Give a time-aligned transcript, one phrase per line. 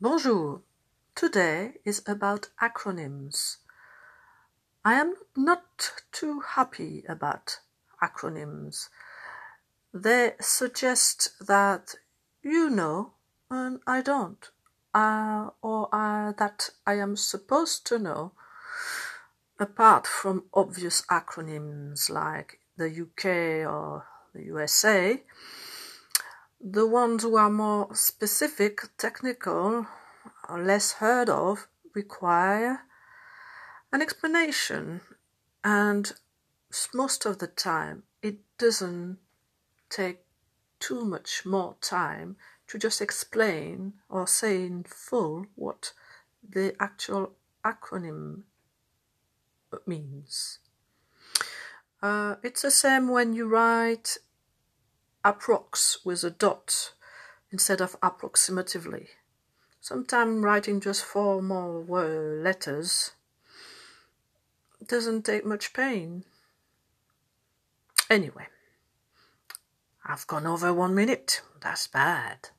[0.00, 0.62] Bonjour.
[1.16, 3.56] Today is about acronyms.
[4.84, 7.58] I am not too happy about
[8.00, 8.90] acronyms.
[9.92, 11.96] They suggest that
[12.44, 13.14] you know
[13.50, 14.48] and I don't,
[14.94, 18.34] uh, or uh, that I am supposed to know,
[19.58, 25.24] apart from obvious acronyms like the UK or the USA.
[26.60, 29.86] The ones who are more specific, technical,
[30.48, 32.80] or less heard of require
[33.92, 35.00] an explanation,
[35.62, 36.12] and
[36.92, 39.18] most of the time it doesn't
[39.88, 40.24] take
[40.80, 45.92] too much more time to just explain or say in full what
[46.46, 47.32] the actual
[47.64, 48.42] acronym
[49.86, 50.58] means.
[52.02, 54.18] Uh, it's the same when you write
[55.24, 56.92] approx with a dot
[57.50, 59.08] instead of approximatively.
[59.80, 61.82] Sometimes writing just four more
[62.42, 63.12] letters
[64.86, 66.24] doesn't take much pain.
[68.10, 68.46] Anyway,
[70.04, 71.42] I've gone over one minute.
[71.60, 72.50] That's bad.